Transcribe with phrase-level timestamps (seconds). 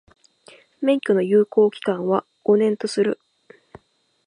[0.81, 3.19] 免許の有効期間は、五年とする。